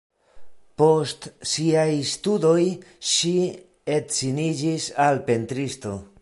Post 0.81 1.27
siaj 1.51 1.83
studoj 2.13 2.63
ŝi 3.11 3.35
edziniĝis 3.99 4.89
al 5.07 5.23
pentristo. 5.31 5.95